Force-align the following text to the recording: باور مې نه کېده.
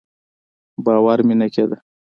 باور 0.85 1.19
مې 1.27 1.35
نه 1.39 1.47
کېده. 1.53 1.77